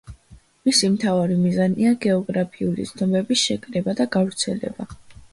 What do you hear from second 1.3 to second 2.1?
მიზანია